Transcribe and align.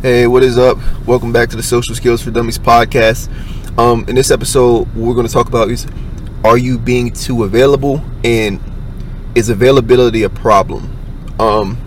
Hey, 0.00 0.28
what 0.28 0.44
is 0.44 0.56
up? 0.56 0.78
Welcome 1.08 1.32
back 1.32 1.48
to 1.48 1.56
the 1.56 1.62
Social 1.64 1.92
Skills 1.92 2.22
for 2.22 2.30
Dummies 2.30 2.56
podcast. 2.56 3.28
Um, 3.76 4.04
in 4.06 4.14
this 4.14 4.30
episode, 4.30 4.86
we're 4.94 5.12
going 5.12 5.26
to 5.26 5.32
talk 5.32 5.48
about 5.48 5.70
is 5.70 5.88
are 6.44 6.56
you 6.56 6.78
being 6.78 7.10
too 7.10 7.42
available 7.42 8.00
and 8.22 8.60
is 9.34 9.48
availability 9.48 10.22
a 10.22 10.28
problem? 10.28 10.96
Um, 11.40 11.78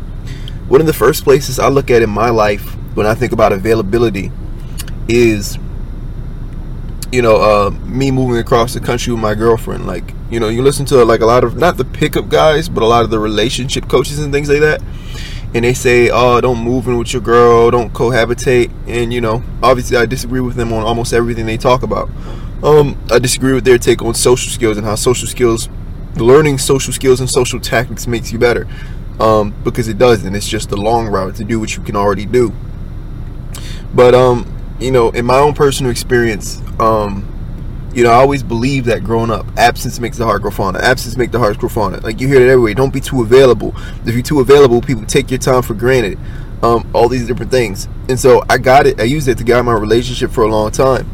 one 0.68 0.82
of 0.82 0.88
the 0.88 0.94
first 0.94 1.24
places 1.24 1.58
I 1.58 1.70
look 1.70 1.90
at 1.90 2.02
in 2.02 2.10
my 2.10 2.32
life 2.32 2.76
when 2.96 3.08
I 3.08 3.14
think 3.14 3.32
about 3.32 3.54
availability 3.54 4.30
is 5.08 5.58
you 7.14 7.22
know 7.22 7.38
uh, 7.38 7.70
me 7.86 8.12
moving 8.12 8.40
across 8.40 8.74
the 8.74 8.82
country 8.82 9.14
with 9.14 9.22
my 9.22 9.36
girlfriend. 9.36 9.88
Like 9.88 10.14
you 10.30 10.42
know, 10.42 10.50
you 10.50 10.64
listen 10.64 10.86
to 10.88 11.06
like 11.06 11.22
a 11.22 11.26
lot 11.26 11.46
of 11.46 11.56
not 11.56 11.78
the 11.78 11.86
pickup 11.86 12.28
guys, 12.28 12.68
but 12.68 12.84
a 12.84 12.88
lot 12.88 13.06
of 13.06 13.10
the 13.10 13.20
relationship 13.20 13.88
coaches 13.88 14.20
and 14.20 14.34
things 14.34 14.50
like 14.50 14.60
that 14.60 14.82
and 15.54 15.66
they 15.66 15.74
say, 15.74 16.10
"Oh, 16.10 16.40
don't 16.42 16.64
move 16.64 16.88
in 16.88 16.98
with 16.98 17.14
your 17.14 17.22
girl, 17.22 17.72
don't 17.72 17.94
cohabitate." 17.94 18.72
And 18.88 19.14
you 19.14 19.22
know, 19.22 19.44
obviously, 19.62 19.98
I 19.98 20.06
disagree 20.06 20.42
with 20.42 20.56
them 20.56 20.72
on 20.74 20.84
almost 20.84 21.14
everything 21.14 21.46
they 21.46 21.58
talk 21.58 21.84
about. 21.84 22.10
Um, 22.64 22.98
I 23.12 23.20
disagree 23.20 23.54
with 23.54 23.66
their 23.66 23.78
take 23.78 24.02
on 24.02 24.14
social 24.14 24.52
skills 24.52 24.78
and 24.78 24.86
how 24.86 24.96
social 24.96 25.28
skills, 25.28 25.68
learning 26.16 26.60
social 26.60 26.94
skills 26.94 27.20
and 27.20 27.30
social 27.30 27.60
tactics 27.60 28.08
makes 28.08 28.32
you 28.32 28.40
better. 28.40 28.68
Um, 29.20 29.54
because 29.64 29.88
it 29.88 30.00
doesn't. 30.00 30.34
it's 30.34 30.48
just 30.48 30.70
the 30.70 30.78
long 30.78 31.08
route 31.08 31.36
to 31.36 31.44
do 31.44 31.60
what 31.60 31.76
you 31.78 31.84
can 31.84 31.96
already 31.96 32.26
do. 32.26 32.54
But 33.94 34.16
um, 34.16 34.48
you 34.80 34.92
know, 34.92 35.10
in 35.12 35.26
my 35.26 35.38
own 35.38 35.54
personal 35.54 35.92
experience, 35.92 36.62
um, 36.80 37.28
you 37.94 38.04
know, 38.04 38.12
I 38.12 38.16
always 38.16 38.42
believe 38.42 38.86
that 38.86 39.04
growing 39.04 39.32
up, 39.32 39.46
absence 39.58 40.00
makes 40.00 40.18
the 40.18 40.26
heart 40.26 40.42
grow 40.42 40.52
fonder. 40.52 40.80
Absence 40.80 41.18
makes 41.18 41.32
the 41.32 41.40
heart 41.40 41.58
grow 41.58 41.68
fonder. 41.68 42.00
Like 42.00 42.22
you 42.22 42.28
hear 42.28 42.42
it 42.42 42.50
everywhere. 42.50 42.74
Don't 42.74 42.94
be 42.94 43.02
too 43.02 43.22
available. 43.22 43.74
If 44.06 44.14
you're 44.14 44.24
too 44.24 44.40
available, 44.40 44.82
people 44.82 45.06
take 45.06 45.30
your 45.30 45.40
time 45.40 45.62
for 45.62 45.74
granted. 45.74 46.18
Um, 46.64 46.90
all 46.94 47.10
these 47.10 47.28
different 47.28 47.52
things. 47.52 47.88
And 48.08 48.20
so 48.20 48.44
I 48.50 48.60
got 48.60 48.86
it. 48.86 49.02
I 49.02 49.04
used 49.04 49.28
it 49.28 49.38
to 49.40 49.44
guide 49.44 49.64
my 49.64 49.74
relationship 49.74 50.32
for 50.32 50.44
a 50.44 50.48
long 50.48 50.72
time. 50.72 51.10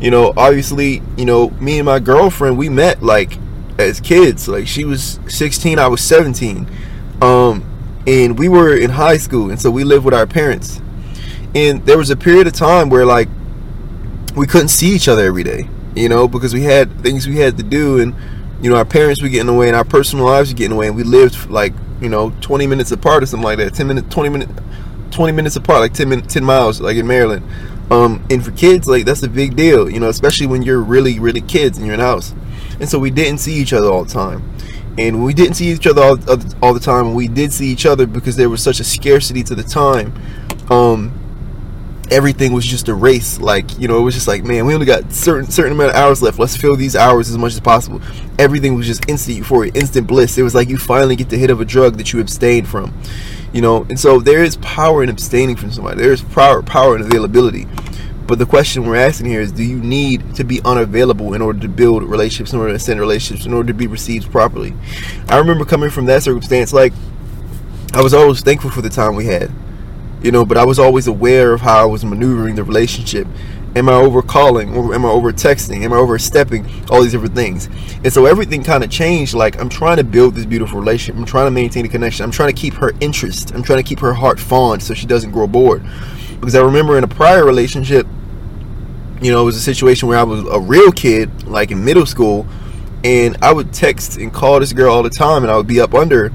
You 0.00 0.10
know, 0.10 0.32
obviously, 0.36 1.02
you 1.16 1.24
know, 1.24 1.50
me 1.50 1.78
and 1.78 1.86
my 1.86 1.98
girlfriend, 1.98 2.56
we 2.56 2.68
met 2.68 3.02
like 3.02 3.36
as 3.78 4.00
kids. 4.00 4.48
Like 4.48 4.66
she 4.66 4.84
was 4.84 5.18
16, 5.28 5.78
I 5.78 5.88
was 5.88 6.00
17. 6.00 6.66
Um, 7.20 8.02
and 8.06 8.38
we 8.38 8.48
were 8.48 8.76
in 8.76 8.90
high 8.90 9.16
school, 9.16 9.50
and 9.50 9.60
so 9.60 9.70
we 9.70 9.82
lived 9.82 10.04
with 10.04 10.14
our 10.14 10.26
parents. 10.26 10.80
And 11.54 11.84
there 11.86 11.96
was 11.96 12.10
a 12.10 12.16
period 12.16 12.46
of 12.46 12.52
time 12.52 12.88
where 12.88 13.06
like 13.06 13.28
we 14.36 14.46
couldn't 14.46 14.68
see 14.68 14.88
each 14.88 15.08
other 15.08 15.24
every 15.24 15.42
day 15.42 15.68
you 15.94 16.08
know, 16.08 16.28
because 16.28 16.54
we 16.54 16.62
had 16.62 17.00
things 17.02 17.26
we 17.26 17.36
had 17.36 17.56
to 17.58 17.62
do, 17.62 18.00
and 18.00 18.14
you 18.62 18.70
know, 18.70 18.76
our 18.76 18.84
parents 18.84 19.22
were 19.22 19.28
getting 19.28 19.48
away, 19.48 19.68
and 19.68 19.76
our 19.76 19.84
personal 19.84 20.26
lives 20.26 20.50
were 20.50 20.56
getting 20.56 20.76
away, 20.76 20.88
and 20.88 20.96
we 20.96 21.02
lived 21.02 21.50
like 21.50 21.72
you 22.00 22.08
know, 22.08 22.30
20 22.40 22.66
minutes 22.66 22.92
apart 22.92 23.22
or 23.22 23.26
something 23.26 23.44
like 23.44 23.58
that, 23.58 23.74
10 23.74 23.86
minutes, 23.86 24.12
20 24.12 24.28
minutes, 24.28 24.52
20 25.10 25.32
minutes 25.32 25.56
apart, 25.56 25.80
like 25.80 25.94
10 25.94 26.08
minutes, 26.08 26.32
10 26.32 26.44
miles, 26.44 26.80
like 26.80 26.96
in 26.96 27.06
Maryland. 27.06 27.46
Um, 27.90 28.24
and 28.30 28.44
for 28.44 28.50
kids, 28.50 28.86
like 28.86 29.04
that's 29.04 29.22
a 29.22 29.28
big 29.28 29.56
deal, 29.56 29.88
you 29.88 30.00
know, 30.00 30.08
especially 30.08 30.46
when 30.46 30.62
you're 30.62 30.80
really, 30.80 31.18
really 31.18 31.40
kids 31.40 31.78
and 31.78 31.86
you're 31.86 31.94
in 31.94 32.00
a 32.00 32.04
house. 32.04 32.34
And 32.80 32.88
so 32.88 32.98
we 32.98 33.10
didn't 33.10 33.38
see 33.38 33.54
each 33.54 33.72
other 33.72 33.88
all 33.88 34.04
the 34.04 34.12
time. 34.12 34.50
And 34.98 35.24
we 35.24 35.34
didn't 35.34 35.54
see 35.54 35.68
each 35.68 35.86
other 35.86 36.02
all, 36.02 36.18
all 36.62 36.74
the 36.74 36.80
time. 36.80 37.14
We 37.14 37.26
did 37.28 37.52
see 37.52 37.68
each 37.68 37.84
other 37.86 38.06
because 38.06 38.36
there 38.36 38.48
was 38.48 38.62
such 38.62 38.80
a 38.80 38.84
scarcity 38.84 39.42
to 39.44 39.54
the 39.54 39.62
time. 39.62 40.14
Um, 40.70 41.12
everything 42.10 42.52
was 42.52 42.64
just 42.64 42.88
a 42.88 42.94
race. 42.94 43.40
Like, 43.40 43.78
you 43.78 43.88
know, 43.88 43.98
it 43.98 44.02
was 44.02 44.14
just 44.14 44.28
like, 44.28 44.44
man, 44.44 44.66
we 44.66 44.74
only 44.74 44.86
got 44.86 45.12
certain 45.12 45.50
certain 45.50 45.72
amount 45.72 45.90
of 45.90 45.96
hours 45.96 46.22
left. 46.22 46.38
Let's 46.38 46.56
fill 46.56 46.76
these 46.76 46.96
hours 46.96 47.30
as 47.30 47.38
much 47.38 47.52
as 47.52 47.60
possible. 47.60 48.00
Everything 48.38 48.74
was 48.74 48.86
just 48.86 49.08
instant 49.08 49.36
euphoria, 49.36 49.72
instant 49.74 50.06
bliss. 50.06 50.36
It 50.38 50.42
was 50.42 50.54
like 50.54 50.68
you 50.68 50.78
finally 50.78 51.16
get 51.16 51.30
the 51.30 51.38
hit 51.38 51.50
of 51.50 51.60
a 51.60 51.64
drug 51.64 51.96
that 51.96 52.12
you 52.12 52.20
abstained 52.20 52.68
from. 52.68 52.94
You 53.52 53.62
know, 53.62 53.84
and 53.88 53.98
so 53.98 54.20
there 54.20 54.42
is 54.42 54.56
power 54.56 55.02
in 55.02 55.08
abstaining 55.08 55.56
from 55.56 55.70
somebody. 55.70 56.00
There 56.00 56.12
is 56.12 56.22
power 56.22 56.62
power 56.62 56.96
in 56.96 57.02
availability. 57.02 57.66
But 58.26 58.38
the 58.38 58.46
question 58.46 58.86
we're 58.86 58.96
asking 58.96 59.26
here 59.26 59.42
is 59.42 59.52
do 59.52 59.62
you 59.62 59.78
need 59.78 60.34
to 60.36 60.44
be 60.44 60.60
unavailable 60.64 61.34
in 61.34 61.42
order 61.42 61.60
to 61.60 61.68
build 61.68 62.02
relationships, 62.02 62.54
in 62.54 62.58
order 62.58 62.72
to 62.72 62.78
send 62.78 62.98
relationships, 62.98 63.44
in 63.44 63.52
order 63.52 63.68
to 63.68 63.74
be 63.74 63.86
received 63.86 64.30
properly? 64.30 64.72
I 65.28 65.38
remember 65.38 65.64
coming 65.66 65.90
from 65.90 66.06
that 66.06 66.22
circumstance, 66.22 66.72
like 66.72 66.94
I 67.92 68.02
was 68.02 68.14
always 68.14 68.40
thankful 68.40 68.70
for 68.70 68.80
the 68.80 68.88
time 68.88 69.14
we 69.14 69.26
had 69.26 69.50
you 70.24 70.32
know, 70.32 70.44
but 70.46 70.56
I 70.56 70.64
was 70.64 70.78
always 70.78 71.06
aware 71.06 71.52
of 71.52 71.60
how 71.60 71.82
I 71.82 71.84
was 71.84 72.02
maneuvering 72.02 72.54
the 72.54 72.64
relationship. 72.64 73.28
Am 73.76 73.90
I 73.90 73.92
over 73.92 74.22
calling 74.22 74.74
or 74.74 74.94
am 74.94 75.04
I 75.04 75.10
over 75.10 75.32
texting? 75.32 75.82
Am 75.82 75.92
I 75.92 75.96
overstepping? 75.96 76.66
All 76.90 77.02
these 77.02 77.12
different 77.12 77.34
things. 77.34 77.66
And 78.02 78.10
so 78.10 78.24
everything 78.24 78.64
kind 78.64 78.82
of 78.82 78.90
changed. 78.90 79.34
Like 79.34 79.60
I'm 79.60 79.68
trying 79.68 79.98
to 79.98 80.04
build 80.04 80.34
this 80.34 80.46
beautiful 80.46 80.80
relationship. 80.80 81.20
I'm 81.20 81.26
trying 81.26 81.46
to 81.46 81.50
maintain 81.50 81.84
a 81.84 81.88
connection. 81.90 82.24
I'm 82.24 82.30
trying 82.30 82.54
to 82.54 82.58
keep 82.58 82.72
her 82.74 82.92
interest. 83.00 83.52
I'm 83.52 83.62
trying 83.62 83.82
to 83.82 83.88
keep 83.88 84.00
her 84.00 84.14
heart 84.14 84.40
fond 84.40 84.82
so 84.82 84.94
she 84.94 85.06
doesn't 85.06 85.30
grow 85.30 85.46
bored. 85.46 85.82
Because 86.40 86.54
I 86.54 86.62
remember 86.62 86.96
in 86.96 87.04
a 87.04 87.08
prior 87.08 87.44
relationship, 87.44 88.06
you 89.20 89.30
know, 89.30 89.42
it 89.42 89.44
was 89.44 89.56
a 89.56 89.60
situation 89.60 90.08
where 90.08 90.18
I 90.18 90.22
was 90.22 90.40
a 90.46 90.58
real 90.58 90.90
kid, 90.90 91.46
like 91.46 91.70
in 91.70 91.84
middle 91.84 92.06
school, 92.06 92.46
and 93.02 93.36
I 93.42 93.52
would 93.52 93.74
text 93.74 94.16
and 94.16 94.32
call 94.32 94.60
this 94.60 94.72
girl 94.72 94.94
all 94.94 95.02
the 95.02 95.10
time 95.10 95.42
and 95.42 95.52
I 95.52 95.56
would 95.58 95.66
be 95.66 95.80
up 95.80 95.92
under 95.92 96.32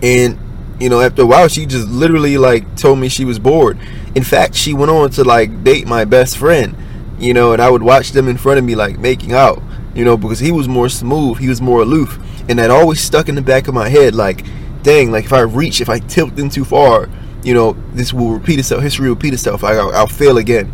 and 0.00 0.38
you 0.82 0.88
know, 0.88 1.00
after 1.00 1.22
a 1.22 1.26
while, 1.26 1.46
she 1.46 1.64
just 1.64 1.86
literally 1.86 2.36
like 2.36 2.76
told 2.76 2.98
me 2.98 3.08
she 3.08 3.24
was 3.24 3.38
bored. 3.38 3.78
In 4.16 4.24
fact, 4.24 4.56
she 4.56 4.74
went 4.74 4.90
on 4.90 5.10
to 5.10 5.22
like 5.22 5.62
date 5.62 5.86
my 5.86 6.04
best 6.04 6.36
friend, 6.36 6.74
you 7.20 7.32
know, 7.32 7.52
and 7.52 7.62
I 7.62 7.70
would 7.70 7.84
watch 7.84 8.10
them 8.10 8.26
in 8.26 8.36
front 8.36 8.58
of 8.58 8.64
me 8.64 8.74
like 8.74 8.98
making 8.98 9.32
out, 9.32 9.62
you 9.94 10.04
know, 10.04 10.16
because 10.16 10.40
he 10.40 10.50
was 10.50 10.66
more 10.66 10.88
smooth, 10.88 11.38
he 11.38 11.48
was 11.48 11.62
more 11.62 11.82
aloof, 11.82 12.18
and 12.48 12.58
that 12.58 12.72
always 12.72 13.00
stuck 13.00 13.28
in 13.28 13.36
the 13.36 13.42
back 13.42 13.68
of 13.68 13.74
my 13.74 13.88
head, 13.88 14.16
like, 14.16 14.44
dang, 14.82 15.12
like 15.12 15.24
if 15.24 15.32
I 15.32 15.42
reach, 15.42 15.80
if 15.80 15.88
I 15.88 16.00
tilt 16.00 16.34
them 16.34 16.50
too 16.50 16.64
far, 16.64 17.08
you 17.44 17.54
know, 17.54 17.74
this 17.92 18.12
will 18.12 18.30
repeat 18.30 18.58
itself, 18.58 18.82
history 18.82 19.08
will 19.08 19.14
repeat 19.14 19.34
itself, 19.34 19.62
I, 19.62 19.74
I'll, 19.74 19.92
I'll 19.92 20.06
fail 20.08 20.38
again. 20.38 20.72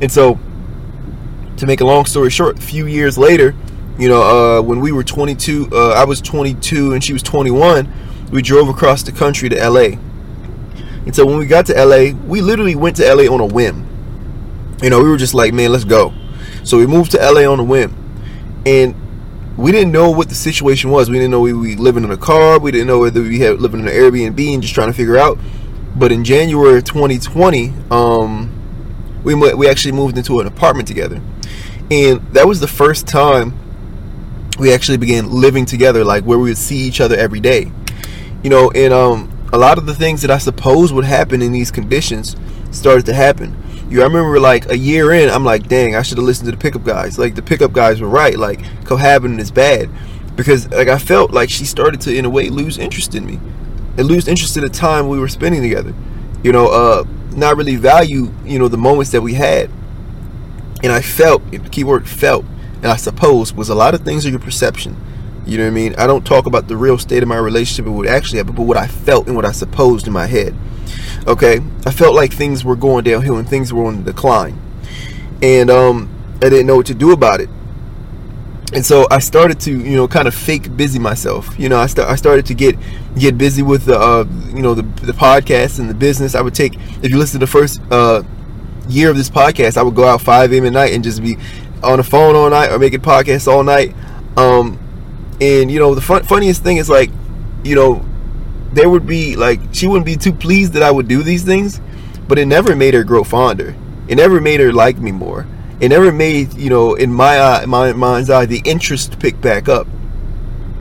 And 0.00 0.10
so, 0.10 0.38
to 1.58 1.66
make 1.66 1.82
a 1.82 1.84
long 1.84 2.06
story 2.06 2.30
short, 2.30 2.58
a 2.58 2.62
few 2.62 2.86
years 2.86 3.18
later, 3.18 3.54
you 3.98 4.08
know, 4.08 4.22
uh, 4.22 4.62
when 4.62 4.80
we 4.80 4.92
were 4.92 5.04
22, 5.04 5.68
uh, 5.72 5.90
I 5.90 6.04
was 6.04 6.22
22 6.22 6.94
and 6.94 7.04
she 7.04 7.12
was 7.12 7.22
21 7.22 7.92
we 8.32 8.40
drove 8.40 8.68
across 8.68 9.02
the 9.02 9.12
country 9.12 9.48
to 9.50 9.68
LA. 9.68 9.98
And 11.04 11.14
so 11.14 11.26
when 11.26 11.38
we 11.38 11.46
got 11.46 11.66
to 11.66 11.74
LA, 11.74 12.16
we 12.26 12.40
literally 12.40 12.74
went 12.74 12.96
to 12.96 13.14
LA 13.14 13.32
on 13.32 13.40
a 13.40 13.46
whim. 13.46 13.86
You 14.82 14.90
know, 14.90 15.02
we 15.02 15.08
were 15.08 15.18
just 15.18 15.34
like, 15.34 15.52
man, 15.52 15.70
let's 15.70 15.84
go. 15.84 16.12
So 16.64 16.78
we 16.78 16.86
moved 16.86 17.10
to 17.12 17.18
LA 17.18 17.50
on 17.50 17.60
a 17.60 17.64
whim. 17.64 17.94
And 18.64 18.96
we 19.56 19.70
didn't 19.70 19.92
know 19.92 20.10
what 20.10 20.30
the 20.30 20.34
situation 20.34 20.90
was. 20.90 21.10
We 21.10 21.16
didn't 21.16 21.30
know 21.30 21.40
we 21.40 21.52
were 21.52 21.80
living 21.80 22.04
in 22.04 22.10
a 22.10 22.16
car. 22.16 22.58
We 22.58 22.72
didn't 22.72 22.86
know 22.86 23.00
whether 23.00 23.20
we 23.20 23.38
had 23.40 23.60
living 23.60 23.80
in 23.80 23.88
an 23.88 23.92
Airbnb 23.92 24.54
and 24.54 24.62
just 24.62 24.74
trying 24.74 24.88
to 24.88 24.94
figure 24.94 25.18
out. 25.18 25.38
But 25.94 26.10
in 26.10 26.24
January 26.24 26.82
2020, 26.82 27.70
um, 27.90 28.48
we 29.24 29.34
we 29.34 29.68
actually 29.68 29.92
moved 29.92 30.16
into 30.16 30.40
an 30.40 30.46
apartment 30.46 30.88
together, 30.88 31.20
and 31.90 32.20
that 32.32 32.48
was 32.48 32.60
the 32.60 32.66
first 32.66 33.06
time 33.06 33.52
we 34.58 34.72
actually 34.72 34.96
began 34.96 35.30
living 35.30 35.66
together, 35.66 36.02
like 36.02 36.24
where 36.24 36.38
we 36.38 36.48
would 36.48 36.58
see 36.58 36.78
each 36.78 37.00
other 37.00 37.14
every 37.14 37.40
day 37.40 37.70
you 38.42 38.50
know, 38.50 38.70
and 38.72 38.92
um, 38.92 39.30
a 39.52 39.58
lot 39.58 39.78
of 39.78 39.86
the 39.86 39.94
things 39.94 40.22
that 40.22 40.30
I 40.30 40.38
suppose 40.38 40.92
would 40.92 41.04
happen 41.04 41.42
in 41.42 41.52
these 41.52 41.70
conditions 41.70 42.36
started 42.70 43.06
to 43.06 43.14
happen. 43.14 43.56
You, 43.88 44.00
I 44.00 44.04
remember 44.04 44.40
like 44.40 44.70
a 44.70 44.76
year 44.76 45.12
in, 45.12 45.28
I'm 45.28 45.44
like, 45.44 45.68
dang, 45.68 45.94
I 45.94 46.02
should 46.02 46.18
have 46.18 46.24
listened 46.24 46.46
to 46.46 46.52
the 46.52 46.60
pickup 46.60 46.84
guys. 46.84 47.18
Like 47.18 47.34
the 47.34 47.42
pickup 47.42 47.72
guys 47.72 48.00
were 48.00 48.08
right. 48.08 48.38
Like 48.38 48.60
cohabiting 48.84 49.38
is 49.38 49.50
bad 49.50 49.90
because 50.34 50.68
like 50.70 50.88
I 50.88 50.98
felt 50.98 51.30
like 51.30 51.50
she 51.50 51.64
started 51.64 52.00
to 52.02 52.14
in 52.14 52.24
a 52.24 52.30
way 52.30 52.48
lose 52.48 52.78
interest 52.78 53.14
in 53.14 53.26
me 53.26 53.38
and 53.98 54.06
lose 54.06 54.26
interest 54.26 54.56
in 54.56 54.62
the 54.62 54.70
time 54.70 55.08
we 55.08 55.18
were 55.18 55.28
spending 55.28 55.60
together. 55.60 55.94
You 56.42 56.52
know, 56.52 56.68
uh, 56.68 57.04
not 57.36 57.56
really 57.56 57.76
value 57.76 58.32
you 58.44 58.58
know 58.58 58.68
the 58.68 58.78
moments 58.78 59.12
that 59.12 59.20
we 59.20 59.34
had. 59.34 59.70
And 60.82 60.90
I 60.90 61.00
felt, 61.00 61.42
keyword 61.70 62.08
felt, 62.08 62.44
and 62.76 62.86
I 62.86 62.96
suppose 62.96 63.54
was 63.54 63.68
a 63.68 63.74
lot 63.74 63.94
of 63.94 64.00
things 64.00 64.26
are 64.26 64.30
your 64.30 64.40
perception 64.40 64.96
you 65.46 65.58
know 65.58 65.64
what 65.64 65.70
I 65.70 65.74
mean? 65.74 65.94
I 65.96 66.06
don't 66.06 66.24
talk 66.24 66.46
about 66.46 66.68
the 66.68 66.76
real 66.76 66.98
state 66.98 67.22
of 67.22 67.28
my 67.28 67.38
relationship 67.38 67.86
and 67.86 67.96
what 67.96 68.06
actually 68.06 68.38
happened, 68.38 68.56
but 68.56 68.62
what 68.62 68.76
I 68.76 68.86
felt 68.86 69.26
and 69.26 69.34
what 69.34 69.44
I 69.44 69.52
supposed 69.52 70.06
in 70.06 70.12
my 70.12 70.26
head. 70.26 70.54
Okay? 71.26 71.60
I 71.84 71.90
felt 71.90 72.14
like 72.14 72.32
things 72.32 72.64
were 72.64 72.76
going 72.76 73.04
downhill 73.04 73.36
and 73.36 73.48
things 73.48 73.72
were 73.72 73.84
on 73.84 74.04
the 74.04 74.12
decline. 74.12 74.60
And 75.42 75.70
um, 75.70 76.10
I 76.36 76.48
didn't 76.48 76.66
know 76.66 76.76
what 76.76 76.86
to 76.86 76.94
do 76.94 77.12
about 77.12 77.40
it. 77.40 77.48
And 78.74 78.86
so 78.86 79.06
I 79.10 79.18
started 79.18 79.60
to, 79.60 79.70
you 79.70 79.96
know, 79.96 80.08
kind 80.08 80.26
of 80.26 80.34
fake 80.34 80.74
busy 80.76 80.98
myself. 80.98 81.58
You 81.58 81.68
know, 81.68 81.78
I, 81.78 81.86
st- 81.86 82.06
I 82.06 82.16
started 82.16 82.46
to 82.46 82.54
get 82.54 82.76
get 83.18 83.36
busy 83.36 83.62
with 83.62 83.84
the, 83.84 83.98
uh, 83.98 84.24
you 84.48 84.62
know, 84.62 84.72
the, 84.72 84.82
the 85.04 85.12
podcast 85.12 85.78
and 85.78 85.90
the 85.90 85.94
business. 85.94 86.34
I 86.34 86.40
would 86.40 86.54
take, 86.54 86.76
if 87.02 87.10
you 87.10 87.18
listen 87.18 87.38
to 87.38 87.44
the 87.44 87.50
first 87.50 87.82
uh, 87.90 88.22
year 88.88 89.10
of 89.10 89.16
this 89.16 89.28
podcast, 89.28 89.76
I 89.76 89.82
would 89.82 89.94
go 89.94 90.06
out 90.06 90.22
5 90.22 90.52
a.m. 90.52 90.64
at 90.64 90.72
night 90.72 90.94
and 90.94 91.04
just 91.04 91.22
be 91.22 91.36
on 91.82 91.98
the 91.98 92.04
phone 92.04 92.34
all 92.34 92.48
night 92.48 92.70
or 92.70 92.78
making 92.78 93.00
podcasts 93.00 93.46
all 93.46 93.62
night. 93.62 93.94
Um, 94.38 94.78
and 95.42 95.72
you 95.72 95.78
know, 95.80 95.94
the 95.94 96.00
fun, 96.00 96.22
funniest 96.22 96.62
thing 96.62 96.76
is 96.76 96.88
like, 96.88 97.10
you 97.64 97.74
know, 97.74 98.04
there 98.72 98.88
would 98.88 99.06
be 99.06 99.34
like 99.34 99.60
she 99.72 99.86
wouldn't 99.86 100.06
be 100.06 100.16
too 100.16 100.32
pleased 100.32 100.72
that 100.74 100.82
I 100.82 100.90
would 100.90 101.08
do 101.08 101.22
these 101.22 101.42
things, 101.42 101.80
but 102.28 102.38
it 102.38 102.46
never 102.46 102.76
made 102.76 102.94
her 102.94 103.02
grow 103.02 103.24
fonder. 103.24 103.74
It 104.08 104.16
never 104.16 104.40
made 104.40 104.60
her 104.60 104.72
like 104.72 104.98
me 104.98 105.10
more. 105.10 105.46
It 105.80 105.88
never 105.88 106.12
made 106.12 106.54
you 106.54 106.70
know, 106.70 106.94
in 106.94 107.12
my 107.12 107.40
eye, 107.40 107.66
my 107.66 107.92
mind's 107.92 108.30
eye, 108.30 108.46
the 108.46 108.62
interest 108.64 109.18
pick 109.18 109.40
back 109.40 109.68
up. 109.68 109.88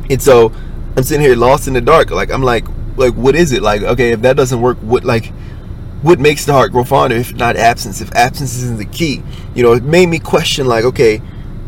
And 0.09 0.21
so 0.21 0.53
I'm 0.95 1.03
sitting 1.03 1.25
here 1.25 1.35
lost 1.35 1.67
in 1.67 1.73
the 1.73 1.81
dark. 1.81 2.11
Like 2.11 2.31
I'm 2.31 2.43
like, 2.43 2.65
like 2.97 3.15
what 3.15 3.35
is 3.35 3.51
it? 3.51 3.63
Like 3.63 3.81
okay, 3.81 4.11
if 4.11 4.21
that 4.21 4.37
doesn't 4.37 4.61
work, 4.61 4.77
what 4.77 5.03
like 5.03 5.33
what 6.03 6.19
makes 6.19 6.45
the 6.45 6.53
heart 6.53 6.71
grow 6.71 6.83
fonder 6.83 7.15
if 7.15 7.33
not 7.33 7.55
absence? 7.55 7.99
If 7.99 8.11
absence 8.13 8.55
isn't 8.57 8.77
the 8.77 8.85
key, 8.85 9.23
you 9.55 9.63
know, 9.63 9.73
it 9.73 9.83
made 9.83 10.07
me 10.07 10.19
question 10.19 10.67
like, 10.67 10.85
okay, 10.85 11.19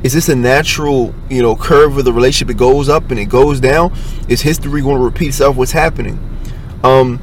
is 0.03 0.13
this 0.13 0.29
a 0.29 0.35
natural, 0.35 1.15
you 1.29 1.41
know, 1.41 1.55
curve 1.55 1.97
of 1.97 2.05
the 2.05 2.13
relationship? 2.13 2.53
It 2.53 2.57
goes 2.57 2.89
up 2.89 3.09
and 3.09 3.19
it 3.19 3.25
goes 3.25 3.59
down. 3.59 3.95
Is 4.27 4.41
history 4.41 4.81
going 4.81 4.97
to 4.97 5.03
repeat 5.03 5.29
itself? 5.29 5.55
What's 5.55 5.71
happening? 5.71 6.19
Um, 6.83 7.21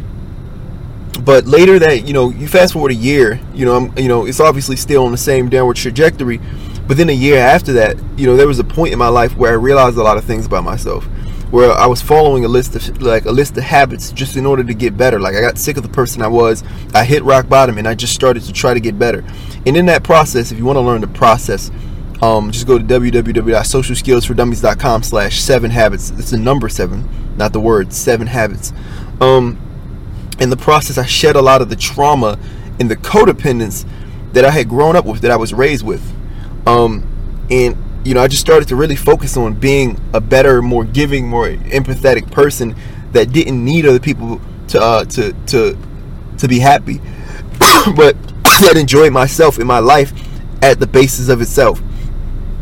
but 1.23 1.47
later 1.47 1.79
that 1.79 2.07
you 2.07 2.15
know, 2.15 2.31
you 2.31 2.49
fast 2.49 2.73
forward 2.73 2.93
a 2.93 2.95
year, 2.95 3.39
you 3.53 3.67
know, 3.67 3.77
I'm, 3.77 3.99
you 3.99 4.09
know, 4.09 4.25
it's 4.27 4.41
obviously 4.41 4.77
still 4.77 5.05
on 5.05 5.13
the 5.13 5.19
same 5.19 5.49
downward 5.49 5.77
trajectory. 5.77 6.41
But 6.89 6.97
then 6.97 7.09
a 7.09 7.13
year 7.13 7.39
after 7.39 7.75
that, 7.75 7.97
you 8.17 8.27
know, 8.27 8.37
there 8.37 8.49
was 8.49 8.59
a 8.59 8.65
point 8.65 8.93
in 8.93 8.99
my 8.99 9.09
life 9.09 9.37
where 9.37 9.53
I 9.53 9.55
realized 9.55 9.97
a 9.97 10.03
lot 10.03 10.17
of 10.17 10.25
things 10.25 10.47
about 10.47 10.65
myself 10.65 11.07
where 11.51 11.73
I 11.73 11.87
was 11.87 12.01
following 12.01 12.45
a 12.45 12.49
list 12.49 12.77
of 12.77 13.03
like 13.03 13.25
a 13.25 13.33
list 13.33 13.57
of 13.57 13.65
habits 13.65 14.13
just 14.13 14.37
in 14.37 14.47
order 14.47 14.63
to 14.63 14.73
get 14.73 14.97
better. 14.97 15.19
Like 15.19 15.35
I 15.35 15.41
got 15.41 15.59
sick 15.59 15.77
of 15.77 15.83
the 15.83 15.89
person 15.89 16.23
I 16.23 16.29
was. 16.29 16.63
I 16.95 17.05
hit 17.05 17.25
rock 17.25 17.49
bottom 17.49 17.77
and 17.77 17.89
I 17.89 17.95
just 17.95 18.15
started 18.15 18.45
to 18.45 18.53
try 18.53 18.73
to 18.73 18.81
get 18.81 18.99
better. 18.99 19.25
And 19.67 19.77
in 19.77 19.87
that 19.87 20.05
process, 20.05 20.53
if 20.53 20.59
you 20.59 20.65
want 20.65 20.77
to 20.77 20.81
learn 20.81 21.01
the 21.01 21.09
process, 21.09 21.71
um, 22.23 22.51
just 22.51 22.67
go 22.67 22.79
to 22.79 22.85
www.socialskillsfordummies.com 22.85 25.03
slash 25.03 25.41
seven 25.41 25.71
habits. 25.71 26.11
It's 26.11 26.31
the 26.31 26.39
number 26.39 26.69
seven, 26.69 27.09
not 27.37 27.53
the 27.53 27.61
word, 27.61 27.93
seven 27.93 28.27
habits. 28.27 28.73
Um, 29.21 29.59
in 30.39 30.51
the 30.51 30.57
process, 30.57 30.99
I 30.99 31.07
shed 31.07 31.37
a 31.37 31.43
lot 31.43 31.63
of 31.63 31.71
the 31.71 31.77
trauma 31.77 32.39
and 32.79 32.91
the 32.91 32.97
codependence 32.97 33.87
that 34.33 34.45
I 34.45 34.51
had 34.51 34.69
grown 34.69 34.97
up 34.97 35.07
with, 35.07 35.21
that 35.23 35.31
I 35.31 35.37
was 35.37 35.55
raised 35.55 35.85
with. 35.85 36.03
Um, 36.67 37.07
and 37.51 37.77
you 38.05 38.15
know, 38.15 38.23
I 38.23 38.29
just 38.29 38.41
started 38.41 38.69
to 38.69 38.77
really 38.77 38.97
focus 38.97 39.37
on 39.37 39.55
being 39.55 40.01
a 40.15 40.21
better, 40.21 40.63
more 40.63 40.85
giving, 40.85 41.29
more 41.29 41.49
empathetic 41.49 42.31
person 42.31 42.75
that 43.13 43.33
didn't 43.33 43.63
need 43.63 43.87
other 43.87 44.01
people 44.01 44.41
to 44.69 44.81
uh, 44.81 45.05
to 45.05 45.35
to 45.47 45.77
to 46.39 46.49
be 46.49 46.59
happy, 46.59 46.99
but 47.97 48.17
that 48.45 48.75
enjoyed 48.77 49.13
myself 49.13 49.59
in 49.59 49.67
my 49.67 49.81
life 49.81 50.13
at 50.63 50.81
the 50.81 50.87
basis 50.87 51.29
of 51.29 51.41
itself. 51.41 51.81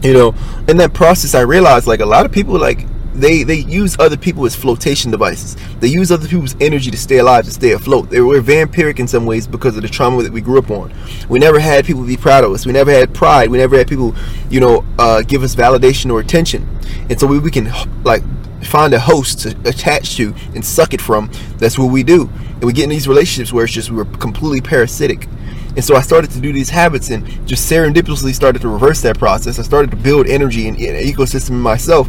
You 0.03 0.13
know, 0.13 0.35
in 0.69 0.77
that 0.77 0.95
process, 0.95 1.35
I 1.35 1.41
realized 1.41 1.87
like 1.87 2.01
a 2.01 2.07
lot 2.07 2.25
of 2.25 2.33
people 2.33 2.59
like 2.59 2.87
they 3.15 3.43
they 3.43 3.57
use 3.57 3.99
other 3.99 4.17
people 4.17 4.47
as 4.47 4.55
flotation 4.55 5.11
devices. 5.11 5.57
They 5.81 5.89
use 5.89 6.13
other 6.13 6.29
people's 6.29 6.55
energy 6.61 6.91
to 6.91 6.97
stay 6.97 7.19
alive, 7.19 7.45
to 7.47 7.51
stay 7.51 7.73
afloat. 7.73 8.11
They 8.11 8.21
were 8.21 8.41
vampiric 8.41 8.99
in 8.99 9.09
some 9.09 9.27
ways 9.27 9.47
because 9.47 9.77
of 9.77 9.83
the 9.83 9.89
trauma 9.89 10.23
that 10.23 10.33
we 10.33 10.41
grew 10.41 10.59
up 10.59 10.71
on. 10.71 10.93
We 11.29 11.39
never 11.39 11.59
had 11.59 11.85
people 11.85 12.05
be 12.05 12.17
proud 12.17 12.45
of 12.45 12.53
us. 12.53 12.65
We 12.65 12.73
never 12.73 12.93
had 12.93 13.15
pride. 13.15 13.51
We 13.51 13.59
never 13.59 13.77
had 13.77 13.89
people, 13.89 14.15
you 14.51 14.61
know, 14.61 14.85
uh, 14.99 15.23
give 15.23 15.43
us 15.43 15.55
validation 15.55 16.13
or 16.13 16.21
attention. 16.21 16.69
And 17.11 17.19
so 17.19 17.27
we, 17.27 17.39
we 17.39 17.51
can 17.51 17.73
like 18.05 18.23
find 18.63 18.95
a 18.95 19.01
host 19.01 19.41
to 19.41 19.51
attach 19.65 20.17
to 20.17 20.35
and 20.55 20.65
suck 20.65 20.95
it 20.95 21.01
from. 21.01 21.31
That's 21.59 21.79
what 21.79 21.91
we 21.91 22.03
do. 22.03 22.31
And 22.55 22.65
we 22.65 22.73
get 22.73 22.85
in 22.85 22.91
these 22.91 23.09
relationships 23.09 23.53
where 23.53 23.65
it's 23.65 23.73
just 23.73 23.91
we're 23.91 24.05
completely 24.05 24.61
parasitic. 24.61 25.29
And 25.77 25.85
so 25.85 25.95
I 25.95 26.01
started 26.01 26.31
to 26.33 26.41
do 26.41 26.53
these 26.53 26.71
habits 26.71 27.11
and 27.11 27.27
just 27.47 27.71
serendipitously 27.71 28.35
started 28.35 28.63
to 28.63 28.69
reverse 28.69 29.01
that 29.03 29.19
process. 29.19 29.59
I 29.59 29.63
started 29.63 29.91
to 29.91 29.97
build 29.97 30.27
energy 30.27 30.69
and 30.69 30.77
an 30.79 31.05
ecosystem 31.05 31.51
in 31.51 31.61
myself 31.61 32.09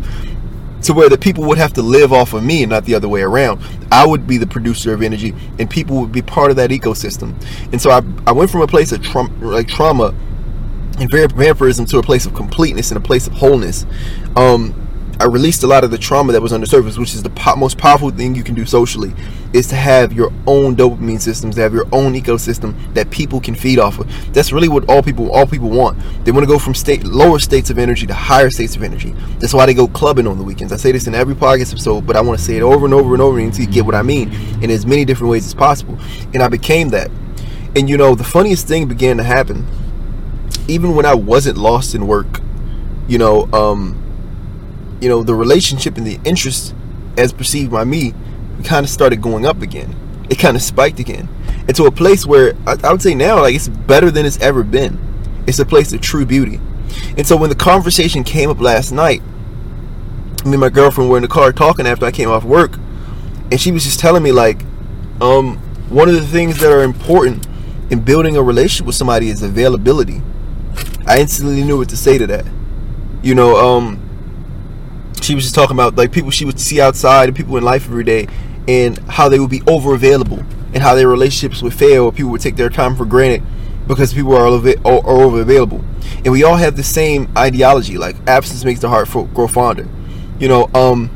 to 0.83 0.93
where 0.93 1.09
the 1.09 1.17
people 1.17 1.43
would 1.43 1.57
have 1.57 1.73
to 1.73 1.81
live 1.81 2.13
off 2.13 2.33
of 2.33 2.43
me 2.43 2.63
and 2.63 2.69
not 2.69 2.85
the 2.85 2.95
other 2.95 3.09
way 3.09 3.21
around. 3.21 3.61
I 3.91 4.05
would 4.05 4.25
be 4.25 4.37
the 4.37 4.47
producer 4.47 4.93
of 4.93 5.01
energy 5.01 5.35
and 5.59 5.69
people 5.69 5.99
would 5.99 6.11
be 6.11 6.21
part 6.21 6.51
of 6.51 6.57
that 6.57 6.69
ecosystem. 6.69 7.33
And 7.71 7.81
so 7.81 7.91
I, 7.91 8.01
I 8.25 8.31
went 8.31 8.49
from 8.49 8.61
a 8.61 8.67
place 8.67 8.91
of 8.91 9.03
tra- 9.03 9.23
like 9.41 9.67
trauma 9.67 10.15
and 10.99 11.09
vampirism 11.09 11.85
to 11.87 11.97
a 11.99 12.03
place 12.03 12.25
of 12.25 12.33
completeness 12.33 12.91
and 12.91 12.97
a 12.97 13.01
place 13.01 13.27
of 13.27 13.33
wholeness. 13.33 13.85
Um, 14.35 14.88
I 15.21 15.25
released 15.25 15.63
a 15.63 15.67
lot 15.67 15.83
of 15.83 15.91
the 15.91 15.97
trauma 15.97 16.31
that 16.31 16.41
was 16.41 16.53
on 16.53 16.61
the 16.61 16.65
surface, 16.65 16.97
which 16.97 17.13
is 17.13 17.21
the 17.21 17.29
po- 17.31 17.57
most 17.57 17.77
powerful 17.77 18.09
thing 18.09 18.35
you 18.35 18.43
can 18.43 18.55
do 18.55 18.65
socially, 18.65 19.13
is 19.51 19.67
to 19.67 19.75
have 19.75 20.13
your 20.13 20.31
own 20.47 20.77
dopamine 20.77 21.19
systems, 21.19 21.55
to 21.55 21.61
have 21.61 21.73
your 21.73 21.87
own 21.91 22.13
ecosystem 22.13 22.73
that 22.93 23.11
people 23.11 23.41
can 23.41 23.53
feed 23.53 23.79
off 23.79 23.99
of. 23.99 24.07
That's 24.33 24.53
really 24.53 24.69
what 24.69 24.87
all 24.87 25.03
people 25.03 25.29
all 25.33 25.45
people 25.45 25.69
want. 25.69 25.99
They 26.23 26.31
want 26.31 26.45
to 26.45 26.47
go 26.47 26.57
from 26.57 26.73
state 26.73 27.03
lower 27.03 27.37
states 27.37 27.69
of 27.69 27.77
energy 27.77 28.07
to 28.07 28.13
higher 28.13 28.49
states 28.49 28.77
of 28.77 28.83
energy. 28.83 29.13
That's 29.39 29.53
why 29.53 29.65
they 29.65 29.73
go 29.73 29.89
clubbing 29.89 30.25
on 30.25 30.37
the 30.37 30.43
weekends. 30.45 30.71
I 30.71 30.77
say 30.77 30.93
this 30.93 31.05
in 31.05 31.13
every 31.13 31.35
podcast 31.35 31.73
episode, 31.73 32.07
but 32.07 32.15
I 32.15 32.21
want 32.21 32.39
to 32.39 32.45
say 32.45 32.55
it 32.55 32.63
over 32.63 32.85
and 32.85 32.93
over 32.93 33.13
and 33.13 33.21
over 33.21 33.39
until 33.39 33.65
you 33.65 33.69
get 33.69 33.85
what 33.85 33.95
I 33.95 34.03
mean 34.03 34.31
in 34.63 34.71
as 34.71 34.85
many 34.85 35.03
different 35.03 35.31
ways 35.31 35.45
as 35.45 35.53
possible. 35.53 35.97
And 36.33 36.41
I 36.41 36.47
became 36.47 36.89
that. 36.89 37.11
And 37.75 37.89
you 37.89 37.97
know, 37.97 38.15
the 38.15 38.23
funniest 38.23 38.69
thing 38.69 38.87
began 38.87 39.17
to 39.17 39.23
happen, 39.23 39.67
even 40.69 40.95
when 40.95 41.05
I 41.05 41.13
wasn't 41.13 41.57
lost 41.57 41.93
in 41.93 42.07
work. 42.07 42.39
You 43.09 43.17
know, 43.17 43.51
um, 43.51 43.98
you 45.01 45.09
know, 45.09 45.23
the 45.23 45.35
relationship 45.35 45.97
and 45.97 46.05
the 46.05 46.19
interest 46.25 46.73
as 47.17 47.33
perceived 47.33 47.71
by 47.71 47.83
me 47.83 48.13
kind 48.63 48.83
of 48.83 48.89
started 48.89 49.21
going 49.21 49.45
up 49.45 49.61
again. 49.61 49.95
It 50.29 50.37
kind 50.37 50.55
of 50.55 50.61
spiked 50.61 50.99
again. 50.99 51.27
And 51.67 51.75
to 51.75 51.85
a 51.85 51.91
place 51.91 52.25
where 52.25 52.55
I, 52.67 52.75
I 52.83 52.91
would 52.91 53.01
say 53.01 53.15
now, 53.15 53.41
like, 53.41 53.55
it's 53.55 53.67
better 53.67 54.11
than 54.11 54.25
it's 54.25 54.39
ever 54.39 54.63
been. 54.63 54.99
It's 55.47 55.59
a 55.59 55.65
place 55.65 55.93
of 55.93 56.01
true 56.01 56.25
beauty. 56.25 56.59
And 57.17 57.25
so 57.25 57.37
when 57.37 57.49
the 57.49 57.55
conversation 57.55 58.23
came 58.23 58.49
up 58.49 58.59
last 58.59 58.91
night, 58.91 59.21
me 60.45 60.51
and 60.53 60.59
my 60.59 60.69
girlfriend 60.69 61.09
were 61.09 61.17
in 61.17 61.23
the 61.23 61.29
car 61.29 61.51
talking 61.51 61.85
after 61.85 62.05
I 62.05 62.11
came 62.11 62.29
off 62.29 62.43
work, 62.43 62.77
and 63.51 63.59
she 63.59 63.71
was 63.71 63.83
just 63.83 63.99
telling 63.99 64.23
me, 64.23 64.31
like, 64.31 64.61
um, 65.21 65.57
one 65.89 66.07
of 66.07 66.15
the 66.15 66.25
things 66.25 66.59
that 66.59 66.71
are 66.71 66.83
important 66.83 67.47
in 67.89 68.01
building 68.01 68.37
a 68.37 68.43
relationship 68.43 68.85
with 68.85 68.95
somebody 68.95 69.29
is 69.29 69.41
availability. 69.41 70.21
I 71.05 71.19
instantly 71.19 71.63
knew 71.63 71.77
what 71.77 71.89
to 71.89 71.97
say 71.97 72.17
to 72.17 72.27
that. 72.27 72.45
You 73.23 73.35
know, 73.35 73.57
um, 73.57 74.08
she 75.29 75.35
was 75.35 75.43
just 75.43 75.53
talking 75.53 75.75
about 75.75 75.95
like 75.95 76.11
people 76.11 76.31
she 76.31 76.43
would 76.43 76.59
see 76.59 76.81
outside 76.81 77.29
and 77.29 77.37
people 77.37 77.55
in 77.55 77.63
life 77.63 77.85
every 77.85 78.03
day 78.03 78.27
and 78.67 78.97
how 79.07 79.29
they 79.29 79.39
would 79.39 79.51
be 79.51 79.61
over 79.67 79.93
available 79.93 80.39
and 80.73 80.77
how 80.77 80.95
their 80.95 81.07
relationships 81.07 81.61
would 81.61 81.71
fail 81.73 82.05
or 82.05 82.11
people 82.11 82.31
would 82.31 82.41
take 82.41 82.55
their 82.55 82.67
time 82.67 82.95
for 82.95 83.05
granted 83.05 83.43
because 83.87 84.11
people 84.11 84.35
are, 84.35 84.47
are 84.47 85.21
over 85.21 85.39
available 85.39 85.85
and 86.25 86.31
we 86.31 86.43
all 86.43 86.55
have 86.55 86.75
the 86.75 86.83
same 86.83 87.31
ideology 87.37 87.95
like 87.95 88.15
absence 88.27 88.65
makes 88.65 88.79
the 88.79 88.89
heart 88.89 89.07
grow 89.35 89.47
fonder. 89.47 89.87
You 90.39 90.47
know 90.47 90.67
um 90.73 91.11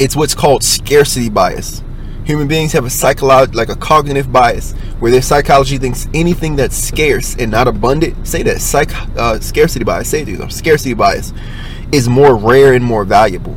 it's 0.00 0.16
what's 0.16 0.34
called 0.34 0.64
scarcity 0.64 1.30
bias. 1.30 1.80
Human 2.24 2.48
beings 2.48 2.72
have 2.72 2.84
a 2.84 2.90
psychological 2.90 3.56
like 3.56 3.68
a 3.68 3.76
cognitive 3.76 4.32
bias 4.32 4.72
where 4.98 5.12
their 5.12 5.22
psychology 5.22 5.78
thinks 5.78 6.08
anything 6.12 6.56
that's 6.56 6.76
scarce 6.76 7.36
and 7.36 7.52
not 7.52 7.68
abundant 7.68 8.26
say 8.26 8.42
that 8.42 8.60
psych 8.60 8.90
uh, 9.16 9.38
scarcity 9.38 9.84
bias 9.84 10.08
say 10.08 10.22
it 10.22 10.50
scarcity 10.52 10.94
bias 10.94 11.32
is 11.94 12.08
more 12.08 12.36
rare 12.36 12.74
and 12.74 12.84
more 12.84 13.04
valuable. 13.04 13.56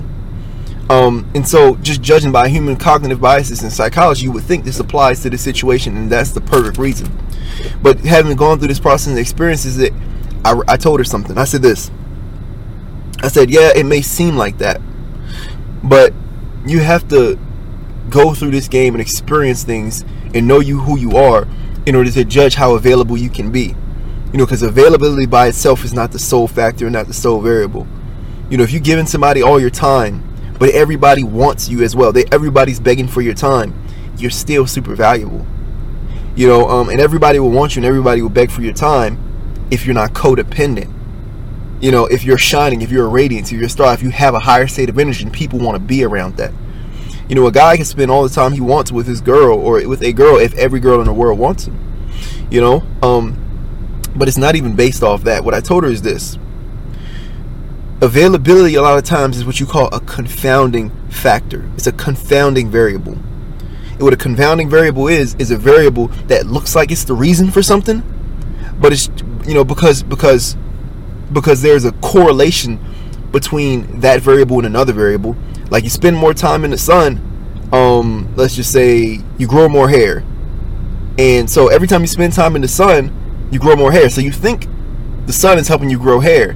Um, 0.89 1.29
and 1.35 1.45
so, 1.45 1.75
just 1.77 2.01
judging 2.01 2.31
by 2.31 2.47
human 2.47 2.77
cognitive 2.77 3.19
biases 3.19 3.61
in 3.61 3.69
psychology, 3.69 4.23
you 4.23 4.31
would 4.31 4.43
think 4.43 4.63
this 4.63 4.79
applies 4.79 5.21
to 5.23 5.29
the 5.29 5.37
situation, 5.37 5.97
and 5.97 6.09
that's 6.09 6.31
the 6.31 6.39
perfect 6.39 6.77
reason. 6.77 7.11
But 7.81 7.99
having 7.99 8.37
gone 8.37 8.59
through 8.59 8.69
this 8.69 8.79
process 8.79 9.07
and 9.07 9.19
experiences 9.19 9.79
it, 9.79 9.91
I, 10.45 10.61
I 10.67 10.77
told 10.77 10.99
her 10.99 11.03
something. 11.03 11.37
I 11.37 11.43
said 11.43 11.61
this. 11.61 11.91
I 13.21 13.27
said, 13.27 13.49
"Yeah, 13.49 13.71
it 13.75 13.85
may 13.85 14.01
seem 14.01 14.37
like 14.37 14.59
that, 14.59 14.79
but 15.83 16.13
you 16.65 16.79
have 16.79 17.07
to 17.09 17.37
go 18.09 18.33
through 18.33 18.51
this 18.51 18.69
game 18.69 18.93
and 18.93 19.01
experience 19.01 19.63
things 19.63 20.05
and 20.33 20.47
know 20.47 20.59
you 20.59 20.79
who 20.79 20.97
you 20.97 21.17
are 21.17 21.47
in 21.85 21.95
order 21.95 22.11
to 22.11 22.23
judge 22.23 22.55
how 22.55 22.75
available 22.75 23.17
you 23.17 23.29
can 23.29 23.51
be. 23.51 23.75
You 24.31 24.37
know, 24.37 24.45
because 24.45 24.61
availability 24.61 25.25
by 25.25 25.47
itself 25.47 25.83
is 25.83 25.93
not 25.93 26.11
the 26.11 26.19
sole 26.19 26.47
factor, 26.47 26.85
and 26.85 26.93
not 26.93 27.07
the 27.07 27.13
sole 27.13 27.41
variable." 27.41 27.87
You 28.49 28.57
know, 28.57 28.63
if 28.63 28.71
you're 28.71 28.81
giving 28.81 29.05
somebody 29.05 29.41
all 29.41 29.59
your 29.59 29.69
time, 29.69 30.23
but 30.57 30.69
everybody 30.69 31.23
wants 31.23 31.67
you 31.67 31.83
as 31.83 31.95
well, 31.95 32.11
they 32.11 32.25
everybody's 32.31 32.79
begging 32.79 33.07
for 33.07 33.21
your 33.21 33.33
time, 33.33 33.73
you're 34.17 34.31
still 34.31 34.65
super 34.65 34.95
valuable. 34.95 35.45
You 36.35 36.47
know, 36.47 36.69
um, 36.69 36.89
and 36.89 36.99
everybody 36.99 37.39
will 37.39 37.51
want 37.51 37.75
you 37.75 37.79
and 37.79 37.85
everybody 37.85 38.21
will 38.21 38.29
beg 38.29 38.51
for 38.51 38.61
your 38.61 38.73
time 38.73 39.17
if 39.69 39.85
you're 39.85 39.95
not 39.95 40.13
codependent. 40.13 40.93
You 41.81 41.91
know, 41.91 42.05
if 42.05 42.23
you're 42.23 42.37
shining, 42.37 42.81
if 42.81 42.91
you're 42.91 43.05
a 43.05 43.09
radiance, 43.09 43.51
if 43.51 43.57
you're 43.57 43.65
a 43.65 43.69
star, 43.69 43.93
if 43.93 44.01
you 44.01 44.11
have 44.11 44.33
a 44.33 44.39
higher 44.39 44.67
state 44.67 44.89
of 44.89 44.97
energy 44.97 45.23
and 45.23 45.33
people 45.33 45.59
want 45.59 45.75
to 45.75 45.79
be 45.79 46.03
around 46.03 46.37
that. 46.37 46.53
You 47.27 47.35
know, 47.35 47.45
a 47.47 47.51
guy 47.51 47.75
can 47.75 47.85
spend 47.85 48.09
all 48.09 48.23
the 48.23 48.29
time 48.29 48.53
he 48.53 48.61
wants 48.61 48.91
with 48.91 49.05
his 49.05 49.19
girl 49.19 49.59
or 49.59 49.85
with 49.87 50.01
a 50.01 50.13
girl 50.13 50.37
if 50.37 50.53
every 50.55 50.79
girl 50.79 51.01
in 51.01 51.07
the 51.07 51.13
world 51.13 51.37
wants 51.37 51.65
him. 51.65 51.77
You 52.49 52.61
know, 52.61 52.83
um, 53.03 53.43
but 54.15 54.27
it's 54.27 54.37
not 54.37 54.55
even 54.55 54.75
based 54.75 55.03
off 55.03 55.23
that. 55.23 55.43
What 55.43 55.53
I 55.53 55.59
told 55.59 55.83
her 55.83 55.89
is 55.89 56.01
this 56.01 56.37
availability 58.01 58.75
a 58.75 58.81
lot 58.81 58.97
of 58.97 59.03
times 59.03 59.37
is 59.37 59.45
what 59.45 59.59
you 59.59 59.65
call 59.65 59.87
a 59.93 59.99
confounding 60.01 60.91
factor. 61.09 61.69
It's 61.75 61.87
a 61.87 61.91
confounding 61.91 62.69
variable. 62.69 63.13
And 63.13 64.01
what 64.01 64.13
a 64.13 64.17
confounding 64.17 64.69
variable 64.69 65.07
is 65.07 65.35
is 65.35 65.49
a 65.51 65.57
variable 65.57 66.07
that 66.27 66.45
looks 66.45 66.75
like 66.75 66.91
it's 66.91 67.03
the 67.03 67.15
reason 67.15 67.49
for 67.49 67.63
something, 67.63 68.03
but 68.79 68.93
it's 68.93 69.09
you 69.47 69.53
know 69.53 69.63
because 69.63 70.03
because 70.03 70.55
because 71.33 71.61
there's 71.61 71.85
a 71.85 71.91
correlation 71.93 72.79
between 73.31 73.99
that 74.01 74.21
variable 74.21 74.57
and 74.57 74.67
another 74.67 74.93
variable. 74.93 75.35
Like 75.69 75.83
you 75.83 75.89
spend 75.89 76.15
more 76.15 76.33
time 76.33 76.63
in 76.63 76.71
the 76.71 76.77
sun, 76.77 77.19
um, 77.73 78.31
let's 78.35 78.55
just 78.55 78.71
say 78.71 79.21
you 79.37 79.47
grow 79.47 79.67
more 79.67 79.89
hair. 79.89 80.23
And 81.17 81.49
so 81.49 81.67
every 81.67 81.87
time 81.87 82.01
you 82.01 82.07
spend 82.07 82.33
time 82.33 82.55
in 82.55 82.61
the 82.61 82.67
sun, 82.67 83.49
you 83.51 83.59
grow 83.59 83.75
more 83.75 83.91
hair. 83.91 84.09
So 84.09 84.21
you 84.21 84.31
think 84.31 84.67
the 85.25 85.33
sun 85.33 85.57
is 85.57 85.67
helping 85.67 85.89
you 85.89 85.97
grow 85.97 86.19
hair 86.19 86.55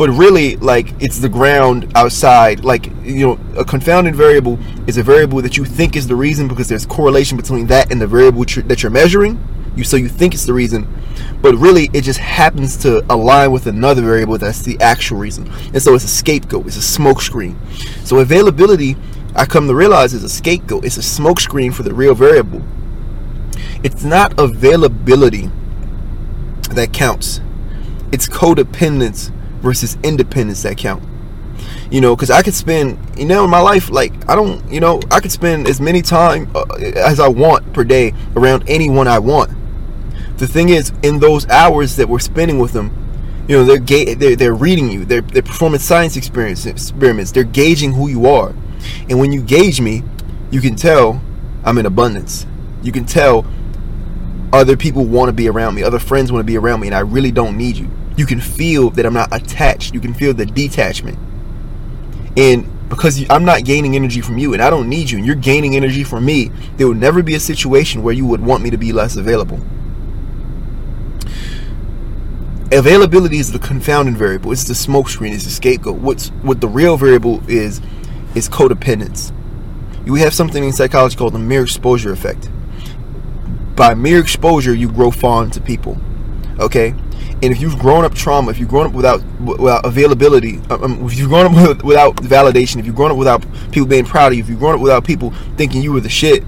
but 0.00 0.08
really 0.08 0.56
like 0.56 0.94
it's 0.98 1.18
the 1.18 1.28
ground 1.28 1.92
outside. 1.94 2.64
Like 2.64 2.86
you 3.04 3.26
know 3.26 3.38
a 3.54 3.66
confounding 3.66 4.14
variable 4.14 4.58
is 4.86 4.96
a 4.96 5.02
variable 5.02 5.42
that 5.42 5.58
you 5.58 5.66
think 5.66 5.94
is 5.94 6.06
the 6.06 6.16
reason 6.16 6.48
because 6.48 6.68
there's 6.68 6.86
correlation 6.86 7.36
between 7.36 7.66
that 7.66 7.92
and 7.92 8.00
the 8.00 8.06
variable 8.06 8.46
that 8.64 8.82
you're 8.82 8.88
measuring. 8.88 9.38
You 9.76 9.84
so 9.84 9.98
you 9.98 10.08
think 10.08 10.32
it's 10.32 10.46
the 10.46 10.54
reason. 10.54 10.88
But 11.42 11.54
really 11.56 11.90
it 11.92 12.00
just 12.00 12.18
happens 12.18 12.78
to 12.78 13.04
align 13.12 13.52
with 13.52 13.66
another 13.66 14.00
variable 14.00 14.38
that's 14.38 14.62
the 14.62 14.80
actual 14.80 15.18
reason. 15.18 15.52
And 15.74 15.82
so 15.82 15.94
it's 15.94 16.04
a 16.04 16.08
scapegoat. 16.08 16.66
It's 16.66 16.78
a 16.78 16.98
smokescreen 16.98 17.56
so 18.06 18.20
availability 18.20 18.96
i 19.36 19.44
come 19.44 19.68
to 19.68 19.74
realize 19.74 20.14
is 20.14 20.24
a 20.24 20.30
scapegoat. 20.30 20.86
It's 20.86 20.96
a 20.96 21.00
smokescreen 21.00 21.74
for 21.74 21.82
the 21.82 21.92
real 21.92 22.14
variable. 22.14 22.62
It's 23.82 24.02
not 24.02 24.32
availability 24.40 25.50
that 26.70 26.94
counts. 26.94 27.42
It's 28.12 28.26
codependence 28.26 29.30
versus 29.60 29.96
independence 30.02 30.62
that 30.62 30.76
count. 30.76 31.02
You 31.90 32.00
know, 32.00 32.14
because 32.14 32.30
I 32.30 32.42
could 32.42 32.54
spend, 32.54 32.98
you 33.18 33.26
know, 33.26 33.44
in 33.44 33.50
my 33.50 33.60
life, 33.60 33.90
like 33.90 34.12
I 34.28 34.34
don't, 34.34 34.66
you 34.70 34.80
know, 34.80 35.00
I 35.10 35.20
could 35.20 35.32
spend 35.32 35.68
as 35.68 35.80
many 35.80 36.02
time 36.02 36.50
uh, 36.54 36.64
as 36.96 37.20
I 37.20 37.28
want 37.28 37.72
per 37.72 37.84
day 37.84 38.14
around 38.36 38.64
anyone 38.68 39.08
I 39.08 39.18
want. 39.18 39.50
The 40.38 40.46
thing 40.46 40.70
is, 40.70 40.92
in 41.02 41.18
those 41.18 41.46
hours 41.48 41.96
that 41.96 42.08
we're 42.08 42.20
spending 42.20 42.58
with 42.58 42.72
them, 42.72 42.96
you 43.46 43.56
know, 43.56 43.64
they're 43.64 43.78
ga- 43.78 44.14
they're, 44.14 44.36
they're 44.36 44.54
reading 44.54 44.90
you, 44.90 45.04
they're, 45.04 45.20
they're 45.20 45.42
performing 45.42 45.80
science 45.80 46.16
experience, 46.16 46.64
experiments, 46.64 47.32
they're 47.32 47.44
gauging 47.44 47.92
who 47.92 48.08
you 48.08 48.26
are, 48.26 48.54
and 49.08 49.18
when 49.18 49.32
you 49.32 49.42
gauge 49.42 49.80
me, 49.80 50.02
you 50.50 50.60
can 50.60 50.76
tell 50.76 51.20
I'm 51.64 51.76
in 51.76 51.84
abundance. 51.84 52.46
You 52.82 52.92
can 52.92 53.04
tell 53.04 53.44
other 54.52 54.76
people 54.76 55.04
want 55.04 55.28
to 55.28 55.32
be 55.32 55.48
around 55.48 55.74
me, 55.74 55.82
other 55.82 55.98
friends 55.98 56.32
want 56.32 56.40
to 56.40 56.46
be 56.46 56.56
around 56.56 56.80
me, 56.80 56.88
and 56.88 56.94
I 56.94 57.00
really 57.00 57.32
don't 57.32 57.58
need 57.58 57.76
you 57.76 57.90
you 58.20 58.26
can 58.26 58.38
feel 58.38 58.90
that 58.90 59.06
I'm 59.06 59.14
not 59.14 59.34
attached. 59.34 59.94
You 59.94 60.00
can 60.00 60.12
feel 60.12 60.34
the 60.34 60.44
detachment. 60.44 61.18
And 62.36 62.68
because 62.90 63.24
I'm 63.30 63.46
not 63.46 63.64
gaining 63.64 63.96
energy 63.96 64.20
from 64.20 64.36
you 64.36 64.52
and 64.52 64.60
I 64.60 64.68
don't 64.68 64.90
need 64.90 65.08
you 65.08 65.16
and 65.16 65.26
you're 65.26 65.36
gaining 65.36 65.74
energy 65.74 66.04
from 66.04 66.26
me, 66.26 66.50
there 66.76 66.86
will 66.86 66.94
never 66.94 67.22
be 67.22 67.34
a 67.34 67.40
situation 67.40 68.02
where 68.02 68.12
you 68.12 68.26
would 68.26 68.42
want 68.42 68.62
me 68.62 68.68
to 68.68 68.76
be 68.76 68.92
less 68.92 69.16
available. 69.16 69.58
Availability 72.70 73.38
is 73.38 73.52
the 73.52 73.58
confounding 73.58 74.14
variable. 74.14 74.52
It's 74.52 74.64
the 74.64 74.74
smokescreen. 74.74 75.32
It's 75.32 75.44
the 75.44 75.50
scapegoat. 75.50 75.96
What's 75.96 76.28
what 76.42 76.60
the 76.60 76.68
real 76.68 76.98
variable 76.98 77.42
is 77.48 77.80
is 78.34 78.50
codependence. 78.50 79.32
You 80.04 80.16
have 80.16 80.34
something 80.34 80.62
in 80.62 80.72
psychology 80.72 81.16
called 81.16 81.32
the 81.32 81.38
mere 81.38 81.62
exposure 81.62 82.12
effect. 82.12 82.50
By 83.76 83.94
mere 83.94 84.20
exposure, 84.20 84.74
you 84.74 84.92
grow 84.92 85.10
fond 85.10 85.54
to 85.54 85.60
people. 85.60 85.98
Okay, 86.60 86.94
and 87.42 87.44
if 87.44 87.60
you've 87.60 87.78
grown 87.78 88.04
up 88.04 88.14
trauma, 88.14 88.50
if 88.50 88.58
you've 88.58 88.68
grown 88.68 88.86
up 88.86 88.92
without 88.92 89.22
without 89.40 89.86
availability, 89.86 90.58
um, 90.70 90.84
um 90.84 91.06
if 91.06 91.18
you've 91.18 91.28
grown 91.28 91.46
up 91.46 91.82
without 91.84 92.16
validation, 92.16 92.76
if 92.76 92.86
you've 92.86 92.96
grown 92.96 93.10
up 93.10 93.16
without 93.16 93.44
people 93.72 93.86
being 93.86 94.04
proud 94.04 94.32
of 94.32 94.38
you, 94.38 94.44
if 94.44 94.48
you've 94.48 94.58
grown 94.58 94.74
up 94.74 94.80
without 94.80 95.04
people 95.04 95.30
thinking 95.56 95.82
you 95.82 95.92
were 95.92 96.00
the 96.00 96.08
shit, 96.08 96.44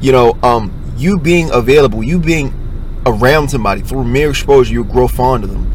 you 0.00 0.12
know, 0.12 0.38
um, 0.42 0.72
you 0.96 1.18
being 1.18 1.50
available, 1.50 2.02
you 2.02 2.18
being 2.18 2.54
around 3.06 3.48
somebody 3.48 3.80
through 3.82 4.04
mere 4.04 4.30
exposure, 4.30 4.72
you'll 4.72 4.84
grow 4.84 5.08
fond 5.08 5.44
of 5.44 5.50
them. 5.50 5.66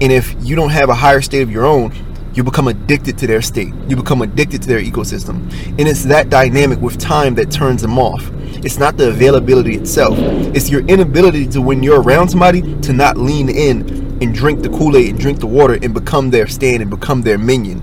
And 0.00 0.12
if 0.12 0.34
you 0.40 0.56
don't 0.56 0.70
have 0.70 0.88
a 0.88 0.94
higher 0.94 1.20
state 1.20 1.42
of 1.42 1.50
your 1.50 1.64
own, 1.64 1.92
you 2.36 2.44
become 2.44 2.68
addicted 2.68 3.16
to 3.18 3.26
their 3.26 3.40
state. 3.40 3.72
You 3.88 3.96
become 3.96 4.20
addicted 4.20 4.60
to 4.62 4.68
their 4.68 4.80
ecosystem. 4.80 5.50
And 5.78 5.88
it's 5.88 6.04
that 6.04 6.28
dynamic 6.28 6.78
with 6.80 6.98
time 6.98 7.34
that 7.36 7.50
turns 7.50 7.80
them 7.80 7.98
off. 7.98 8.30
It's 8.62 8.78
not 8.78 8.98
the 8.98 9.08
availability 9.08 9.74
itself. 9.74 10.18
It's 10.18 10.68
your 10.68 10.82
inability 10.82 11.46
to, 11.48 11.62
when 11.62 11.82
you're 11.82 12.02
around 12.02 12.28
somebody, 12.28 12.60
to 12.80 12.92
not 12.92 13.16
lean 13.16 13.48
in 13.48 13.88
and 14.22 14.34
drink 14.34 14.62
the 14.62 14.68
Kool 14.68 14.98
Aid 14.98 15.10
and 15.10 15.18
drink 15.18 15.40
the 15.40 15.46
water 15.46 15.78
and 15.80 15.94
become 15.94 16.30
their 16.30 16.46
stand 16.46 16.82
and 16.82 16.90
become 16.90 17.22
their 17.22 17.38
minion 17.38 17.82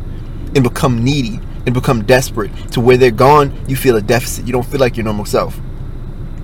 and 0.53 0.63
become 0.63 1.03
needy 1.03 1.39
and 1.65 1.74
become 1.74 2.05
desperate 2.05 2.51
to 2.72 2.79
where 2.79 2.98
they're 2.98 3.10
gone, 3.10 3.57
you 3.67 3.75
feel 3.75 3.95
a 3.95 4.01
deficit. 4.01 4.45
You 4.45 4.53
don't 4.53 4.65
feel 4.65 4.79
like 4.79 4.98
your 4.98 5.05
normal 5.05 5.25
self. 5.25 5.60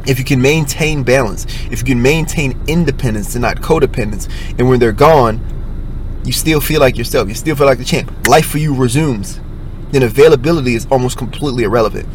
If 0.07 0.17
you 0.17 0.25
can 0.25 0.41
maintain 0.41 1.03
balance, 1.03 1.45
if 1.69 1.79
you 1.79 1.85
can 1.85 2.01
maintain 2.01 2.59
independence 2.67 3.35
and 3.35 3.43
not 3.43 3.57
codependence, 3.57 4.27
and 4.57 4.67
when 4.67 4.79
they're 4.79 4.91
gone, 4.93 5.58
you 6.25 6.31
still 6.31 6.61
feel 6.61 6.79
like 6.79 6.97
yourself, 6.97 7.27
you 7.29 7.35
still 7.35 7.55
feel 7.55 7.65
like 7.65 7.77
the 7.77 7.85
champ, 7.85 8.27
life 8.27 8.45
for 8.45 8.57
you 8.57 8.73
resumes, 8.73 9.39
then 9.91 10.03
availability 10.03 10.75
is 10.75 10.87
almost 10.91 11.17
completely 11.17 11.63
irrelevant. 11.63 12.07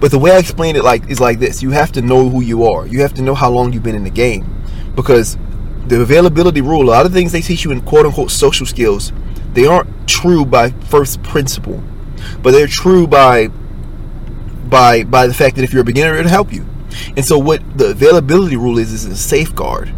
But 0.00 0.10
the 0.10 0.18
way 0.18 0.32
I 0.32 0.38
explain 0.38 0.76
it 0.76 0.84
like 0.84 1.08
is 1.08 1.20
like 1.20 1.38
this: 1.38 1.62
you 1.62 1.70
have 1.70 1.92
to 1.92 2.02
know 2.02 2.28
who 2.28 2.40
you 2.40 2.64
are. 2.64 2.86
You 2.86 3.00
have 3.02 3.14
to 3.14 3.22
know 3.22 3.34
how 3.34 3.50
long 3.50 3.72
you've 3.72 3.82
been 3.82 3.94
in 3.94 4.04
the 4.04 4.10
game, 4.10 4.46
because 4.94 5.36
the 5.86 6.00
availability 6.00 6.60
rule. 6.60 6.88
A 6.88 6.90
lot 6.90 7.06
of 7.06 7.12
things 7.12 7.32
they 7.32 7.40
teach 7.40 7.64
you 7.64 7.70
in 7.70 7.80
quote 7.82 8.06
unquote 8.06 8.30
social 8.30 8.66
skills, 8.66 9.12
they 9.52 9.66
aren't 9.66 10.08
true 10.08 10.44
by 10.44 10.70
first 10.70 11.22
principle, 11.22 11.82
but 12.42 12.52
they're 12.52 12.66
true 12.66 13.06
by 13.06 13.48
by 14.68 15.04
by 15.04 15.26
the 15.26 15.34
fact 15.34 15.56
that 15.56 15.62
if 15.62 15.72
you're 15.72 15.82
a 15.82 15.84
beginner, 15.84 16.14
it'll 16.14 16.30
help 16.30 16.52
you. 16.52 16.66
And 17.16 17.24
so, 17.24 17.38
what 17.38 17.76
the 17.76 17.90
availability 17.90 18.56
rule 18.56 18.78
is 18.78 18.92
is 18.92 19.04
a 19.04 19.16
safeguard. 19.16 19.92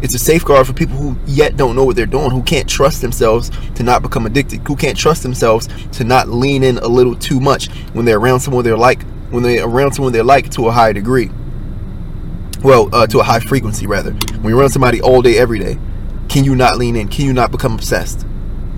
It's 0.00 0.14
a 0.14 0.18
safeguard 0.18 0.66
for 0.66 0.72
people 0.72 0.96
who 0.96 1.16
yet 1.26 1.56
don't 1.56 1.74
know 1.74 1.84
what 1.84 1.96
they're 1.96 2.06
doing, 2.06 2.30
who 2.30 2.42
can't 2.42 2.68
trust 2.68 3.00
themselves 3.02 3.50
to 3.74 3.82
not 3.82 4.02
become 4.02 4.26
addicted, 4.26 4.60
who 4.66 4.76
can't 4.76 4.96
trust 4.96 5.24
themselves 5.24 5.68
to 5.92 6.04
not 6.04 6.28
lean 6.28 6.62
in 6.62 6.78
a 6.78 6.86
little 6.86 7.16
too 7.16 7.40
much 7.40 7.68
when 7.94 8.04
they're 8.04 8.18
around 8.18 8.40
someone 8.40 8.62
they're 8.62 8.76
like 8.76 9.02
when 9.30 9.42
they're 9.42 9.66
around 9.66 9.92
someone 9.92 10.12
they 10.12 10.22
like 10.22 10.50
to 10.50 10.68
a 10.68 10.72
high 10.72 10.92
degree. 10.92 11.30
Well, 12.62 12.94
uh, 12.94 13.06
to 13.08 13.20
a 13.20 13.22
high 13.22 13.40
frequency 13.40 13.86
rather. 13.86 14.12
When 14.12 14.50
you're 14.50 14.58
around 14.58 14.70
somebody 14.70 15.00
all 15.00 15.20
day, 15.20 15.38
every 15.38 15.58
day, 15.58 15.78
can 16.28 16.44
you 16.44 16.54
not 16.54 16.78
lean 16.78 16.96
in? 16.96 17.08
Can 17.08 17.26
you 17.26 17.32
not 17.32 17.50
become 17.50 17.74
obsessed? 17.74 18.24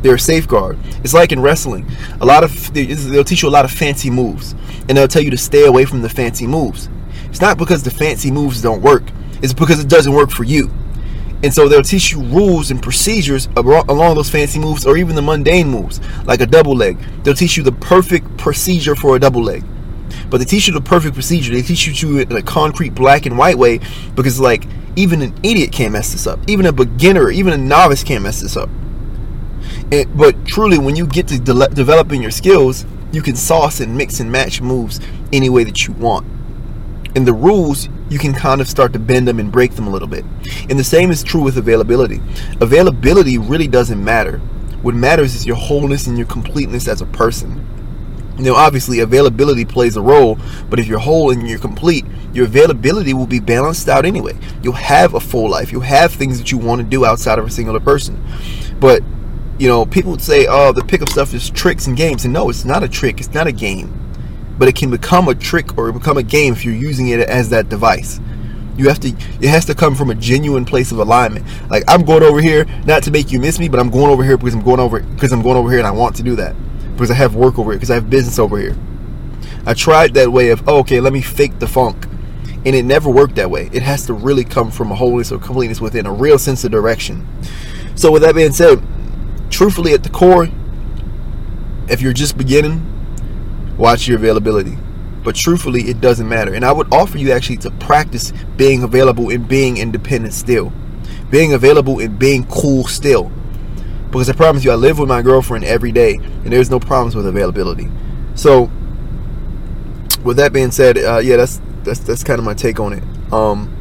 They're 0.02 0.14
a 0.14 0.18
safeguard. 0.18 0.78
It's 1.04 1.12
like 1.12 1.32
in 1.32 1.40
wrestling. 1.40 1.90
A 2.20 2.26
lot 2.26 2.44
of 2.44 2.72
they'll 2.72 3.24
teach 3.24 3.42
you 3.42 3.48
a 3.48 3.50
lot 3.50 3.66
of 3.66 3.70
fancy 3.70 4.10
moves, 4.10 4.54
and 4.88 4.96
they'll 4.96 5.08
tell 5.08 5.22
you 5.22 5.30
to 5.30 5.36
stay 5.36 5.66
away 5.66 5.84
from 5.84 6.00
the 6.00 6.08
fancy 6.08 6.46
moves. 6.46 6.88
It's 7.26 7.42
not 7.42 7.58
because 7.58 7.82
the 7.82 7.90
fancy 7.90 8.30
moves 8.30 8.62
don't 8.62 8.80
work. 8.80 9.04
It's 9.42 9.52
because 9.52 9.80
it 9.80 9.88
doesn't 9.88 10.12
work 10.12 10.30
for 10.30 10.44
you. 10.44 10.70
And 11.42 11.52
so 11.52 11.68
they'll 11.68 11.82
teach 11.82 12.12
you 12.12 12.22
rules 12.22 12.70
and 12.70 12.82
procedures 12.82 13.48
along 13.56 14.14
those 14.14 14.28
fancy 14.28 14.58
moves 14.58 14.84
or 14.84 14.96
even 14.96 15.16
the 15.16 15.22
mundane 15.22 15.68
moves, 15.68 16.00
like 16.26 16.40
a 16.40 16.46
double 16.46 16.76
leg. 16.76 16.98
They'll 17.22 17.34
teach 17.34 17.56
you 17.56 17.62
the 17.62 17.72
perfect 17.72 18.36
procedure 18.36 18.94
for 18.94 19.16
a 19.16 19.18
double 19.18 19.42
leg 19.42 19.64
but 20.28 20.38
they 20.38 20.44
teach 20.44 20.66
you 20.66 20.72
the 20.72 20.80
perfect 20.80 21.14
procedure. 21.14 21.52
They 21.52 21.62
teach 21.62 21.86
you 21.86 21.94
to 21.94 22.18
uh, 22.18 22.22
in 22.22 22.36
a 22.36 22.42
concrete 22.42 22.94
black 22.94 23.26
and 23.26 23.36
white 23.36 23.58
way 23.58 23.80
because 24.14 24.40
like 24.40 24.64
even 24.96 25.22
an 25.22 25.34
idiot 25.42 25.72
can't 25.72 25.92
mess 25.92 26.12
this 26.12 26.26
up. 26.26 26.38
Even 26.48 26.66
a 26.66 26.72
beginner, 26.72 27.30
even 27.30 27.52
a 27.52 27.58
novice 27.58 28.04
can't 28.04 28.22
mess 28.22 28.40
this 28.40 28.56
up. 28.56 28.68
And, 29.92 30.16
but 30.16 30.46
truly, 30.46 30.78
when 30.78 30.96
you 30.96 31.06
get 31.06 31.28
to 31.28 31.38
de- 31.38 31.68
developing 31.68 32.22
your 32.22 32.30
skills, 32.30 32.86
you 33.12 33.22
can 33.22 33.36
sauce 33.36 33.80
and 33.80 33.96
mix 33.96 34.20
and 34.20 34.30
match 34.30 34.60
moves 34.60 35.00
any 35.32 35.50
way 35.50 35.64
that 35.64 35.86
you 35.86 35.94
want. 35.94 36.26
And 37.14 37.26
the 37.26 37.32
rules, 37.32 37.88
you 38.08 38.18
can 38.18 38.32
kind 38.32 38.60
of 38.60 38.68
start 38.68 38.92
to 38.92 38.98
bend 38.98 39.26
them 39.26 39.38
and 39.40 39.50
break 39.50 39.72
them 39.72 39.86
a 39.86 39.90
little 39.90 40.08
bit. 40.08 40.24
And 40.68 40.78
the 40.78 40.84
same 40.84 41.10
is 41.10 41.22
true 41.22 41.42
with 41.42 41.56
availability. 41.56 42.20
Availability 42.60 43.38
really 43.38 43.68
doesn't 43.68 44.02
matter. 44.02 44.38
What 44.82 44.94
matters 44.94 45.34
is 45.34 45.46
your 45.46 45.56
wholeness 45.56 46.06
and 46.06 46.16
your 46.16 46.26
completeness 46.26 46.88
as 46.88 47.02
a 47.02 47.06
person. 47.06 47.66
Know, 48.38 48.54
obviously, 48.54 49.00
availability 49.00 49.66
plays 49.66 49.96
a 49.96 50.00
role, 50.00 50.38
but 50.70 50.78
if 50.78 50.86
you're 50.86 50.98
whole 50.98 51.30
and 51.30 51.46
you're 51.46 51.58
complete, 51.58 52.06
your 52.32 52.46
availability 52.46 53.12
will 53.12 53.26
be 53.26 53.38
balanced 53.38 53.88
out 53.88 54.06
anyway. 54.06 54.38
You'll 54.62 54.72
have 54.72 55.12
a 55.12 55.20
full 55.20 55.50
life. 55.50 55.72
You'll 55.72 55.82
have 55.82 56.12
things 56.12 56.38
that 56.38 56.50
you 56.50 56.56
want 56.56 56.80
to 56.80 56.86
do 56.86 57.04
outside 57.04 57.38
of 57.38 57.44
a 57.44 57.50
singular 57.50 57.80
person. 57.80 58.24
But, 58.80 59.02
you 59.58 59.68
know, 59.68 59.84
people 59.84 60.12
would 60.12 60.22
say, 60.22 60.46
oh, 60.48 60.72
the 60.72 60.82
pickup 60.82 61.10
stuff 61.10 61.34
is 61.34 61.50
tricks 61.50 61.86
and 61.86 61.96
games. 61.96 62.24
And 62.24 62.32
no, 62.32 62.48
it's 62.48 62.64
not 62.64 62.82
a 62.82 62.88
trick, 62.88 63.20
it's 63.20 63.34
not 63.34 63.46
a 63.46 63.52
game. 63.52 64.09
But 64.60 64.68
it 64.68 64.76
can 64.76 64.90
become 64.90 65.26
a 65.26 65.34
trick 65.34 65.76
or 65.76 65.88
it 65.88 65.94
become 65.94 66.16
a 66.16 66.22
game 66.22 66.52
if 66.52 66.64
you're 66.64 66.74
using 66.74 67.08
it 67.08 67.18
as 67.18 67.50
that 67.50 67.68
device. 67.68 68.20
You 68.76 68.88
have 68.88 69.00
to 69.00 69.08
it 69.08 69.48
has 69.48 69.64
to 69.64 69.74
come 69.74 69.96
from 69.96 70.10
a 70.10 70.14
genuine 70.14 70.64
place 70.64 70.92
of 70.92 71.00
alignment. 71.00 71.44
Like 71.68 71.82
I'm 71.88 72.04
going 72.04 72.22
over 72.22 72.40
here 72.40 72.64
not 72.86 73.02
to 73.02 73.10
make 73.10 73.32
you 73.32 73.40
miss 73.40 73.58
me, 73.58 73.68
but 73.68 73.80
I'm 73.80 73.90
going 73.90 74.10
over 74.10 74.22
here 74.22 74.36
because 74.36 74.54
I'm 74.54 74.62
going 74.62 74.78
over 74.78 75.00
because 75.00 75.32
I'm 75.32 75.42
going 75.42 75.56
over 75.56 75.68
here 75.68 75.78
and 75.80 75.88
I 75.88 75.90
want 75.90 76.14
to 76.16 76.22
do 76.22 76.36
that 76.36 76.54
because 76.92 77.10
I 77.10 77.14
have 77.14 77.34
work 77.34 77.58
over 77.58 77.72
here, 77.72 77.78
because 77.78 77.90
I 77.90 77.94
have 77.94 78.08
business 78.08 78.38
over 78.38 78.58
here. 78.58 78.76
I 79.64 79.74
tried 79.74 80.14
that 80.14 80.30
way 80.30 80.50
of, 80.50 80.68
oh, 80.68 80.80
okay, 80.80 81.00
let 81.00 81.12
me 81.12 81.22
fake 81.22 81.58
the 81.58 81.66
funk. 81.66 82.06
And 82.66 82.76
it 82.76 82.84
never 82.84 83.08
worked 83.08 83.36
that 83.36 83.50
way. 83.50 83.70
It 83.72 83.82
has 83.82 84.04
to 84.06 84.12
really 84.12 84.44
come 84.44 84.70
from 84.70 84.92
a 84.92 84.94
wholeness 84.94 85.32
or 85.32 85.38
completeness 85.38 85.80
within 85.80 86.04
a 86.04 86.12
real 86.12 86.38
sense 86.38 86.62
of 86.64 86.70
direction. 86.70 87.26
So, 87.94 88.12
with 88.12 88.20
that 88.22 88.34
being 88.34 88.52
said, 88.52 88.82
truthfully, 89.48 89.94
at 89.94 90.02
the 90.02 90.10
core, 90.10 90.48
if 91.88 92.02
you're 92.02 92.12
just 92.12 92.36
beginning, 92.36 92.86
watch 93.80 94.06
your 94.06 94.18
availability. 94.18 94.76
But 95.24 95.34
truthfully, 95.34 95.82
it 95.82 96.00
doesn't 96.00 96.28
matter. 96.28 96.54
And 96.54 96.64
I 96.64 96.72
would 96.72 96.92
offer 96.92 97.18
you 97.18 97.32
actually 97.32 97.56
to 97.58 97.70
practice 97.72 98.32
being 98.56 98.82
available 98.82 99.30
and 99.30 99.48
being 99.48 99.78
independent 99.78 100.34
still, 100.34 100.72
being 101.30 101.52
available 101.52 101.98
and 101.98 102.18
being 102.18 102.46
cool 102.46 102.86
still. 102.86 103.32
Because 104.06 104.28
I 104.28 104.32
promise 104.32 104.64
you, 104.64 104.70
I 104.70 104.74
live 104.74 104.98
with 104.98 105.08
my 105.08 105.22
girlfriend 105.22 105.64
every 105.64 105.92
day, 105.92 106.14
and 106.14 106.52
there's 106.52 106.70
no 106.70 106.80
problems 106.80 107.14
with 107.14 107.26
availability. 107.26 107.88
So, 108.34 108.70
with 110.24 110.36
that 110.38 110.52
being 110.52 110.70
said, 110.70 110.98
uh, 110.98 111.18
yeah, 111.18 111.36
that's 111.36 111.60
that's 111.84 112.00
that's 112.00 112.24
kind 112.24 112.38
of 112.38 112.44
my 112.44 112.54
take 112.54 112.80
on 112.80 112.92
it. 112.92 113.02
Um, 113.32 113.76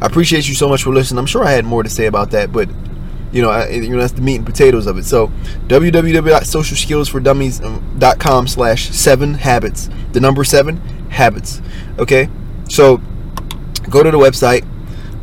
I 0.00 0.06
appreciate 0.06 0.46
you 0.46 0.54
so 0.54 0.68
much 0.68 0.82
for 0.82 0.92
listening. 0.92 1.18
I'm 1.18 1.26
sure 1.26 1.44
I 1.44 1.52
had 1.52 1.64
more 1.64 1.82
to 1.82 1.88
say 1.88 2.06
about 2.06 2.32
that, 2.32 2.52
but 2.52 2.68
You 3.32 3.42
know, 3.42 3.66
you 3.66 3.90
know 3.90 3.98
that's 3.98 4.12
the 4.12 4.22
meat 4.22 4.36
and 4.36 4.46
potatoes 4.46 4.86
of 4.86 4.96
it. 4.98 5.04
So 5.04 5.32
www.socialskillsfordummies.com 5.66 8.46
slash 8.46 8.90
seven 8.90 9.34
habits. 9.34 9.90
The 10.12 10.20
number 10.20 10.44
seven 10.44 10.76
habits. 11.10 11.60
Okay, 11.98 12.28
so 12.68 13.00
go 13.90 14.02
to 14.02 14.10
the 14.10 14.18
website. 14.18 14.64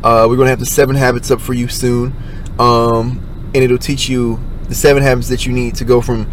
Uh, 0.02 0.26
we're 0.28 0.36
gonna 0.36 0.50
have 0.50 0.60
the 0.60 0.66
seven 0.66 0.96
habits 0.96 1.30
up 1.30 1.40
for 1.40 1.54
you 1.54 1.68
soon, 1.68 2.14
um, 2.58 3.20
and 3.54 3.56
it'll 3.56 3.78
teach 3.78 4.08
you 4.08 4.40
the 4.68 4.74
seven 4.74 5.02
habits 5.02 5.28
that 5.28 5.46
you 5.46 5.52
need 5.52 5.76
to 5.76 5.84
go 5.84 6.00
from, 6.00 6.28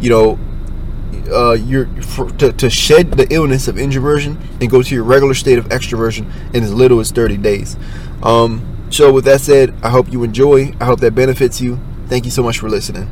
you 0.00 0.10
know, 0.10 0.38
uh, 1.32 1.52
your 1.52 1.86
for, 2.02 2.30
to, 2.32 2.52
to 2.52 2.68
shed 2.70 3.12
the 3.12 3.26
illness 3.32 3.68
of 3.68 3.78
introversion 3.78 4.38
and 4.60 4.70
go 4.70 4.82
to 4.82 4.94
your 4.94 5.04
regular 5.04 5.34
state 5.34 5.58
of 5.58 5.68
extroversion 5.70 6.30
in 6.54 6.62
as 6.62 6.72
little 6.72 7.00
as 7.00 7.10
30 7.10 7.36
days. 7.38 7.76
Um, 8.22 8.75
so, 8.90 9.12
with 9.12 9.24
that 9.24 9.40
said, 9.40 9.74
I 9.82 9.90
hope 9.90 10.10
you 10.12 10.22
enjoy. 10.22 10.74
I 10.80 10.84
hope 10.84 11.00
that 11.00 11.14
benefits 11.14 11.60
you. 11.60 11.78
Thank 12.06 12.24
you 12.24 12.30
so 12.30 12.42
much 12.42 12.58
for 12.58 12.68
listening. 12.68 13.10